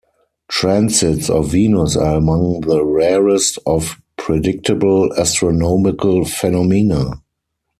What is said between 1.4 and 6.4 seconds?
Venus are among the rarest of predictable astronomical